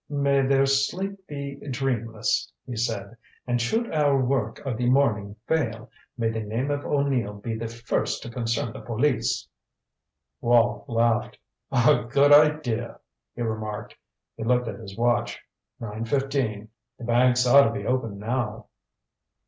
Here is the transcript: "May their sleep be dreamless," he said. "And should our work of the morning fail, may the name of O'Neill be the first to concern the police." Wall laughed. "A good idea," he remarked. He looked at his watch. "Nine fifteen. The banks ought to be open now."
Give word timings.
"May 0.09 0.41
their 0.41 0.65
sleep 0.65 1.27
be 1.27 1.57
dreamless," 1.69 2.51
he 2.65 2.75
said. 2.75 3.15
"And 3.45 3.61
should 3.61 3.93
our 3.93 4.19
work 4.19 4.57
of 4.65 4.75
the 4.77 4.89
morning 4.89 5.35
fail, 5.45 5.91
may 6.17 6.31
the 6.31 6.39
name 6.41 6.71
of 6.71 6.83
O'Neill 6.83 7.33
be 7.35 7.55
the 7.55 7.67
first 7.67 8.23
to 8.23 8.31
concern 8.31 8.73
the 8.73 8.79
police." 8.81 9.47
Wall 10.41 10.85
laughed. 10.87 11.37
"A 11.71 12.07
good 12.09 12.33
idea," 12.33 12.99
he 13.35 13.43
remarked. 13.43 13.95
He 14.37 14.43
looked 14.43 14.67
at 14.67 14.79
his 14.79 14.97
watch. 14.97 15.39
"Nine 15.79 16.05
fifteen. 16.05 16.69
The 16.97 17.03
banks 17.05 17.45
ought 17.45 17.65
to 17.67 17.71
be 17.71 17.85
open 17.85 18.17
now." 18.17 18.69